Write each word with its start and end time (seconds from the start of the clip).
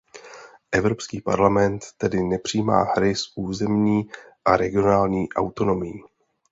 Evropský 0.71 1.21
parlament 1.21 1.85
tedy 1.97 2.23
nepřijímá 2.23 2.83
hry 2.83 3.15
s 3.15 3.23
územní 3.35 4.09
a 4.45 4.57
regionální 4.57 5.33
autonomií. 5.33 6.03